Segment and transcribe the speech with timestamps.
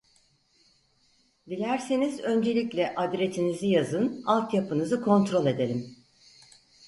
[1.47, 5.97] Dilerseniz öncelikle adresinizi yazın altyapınızı kontrol edelim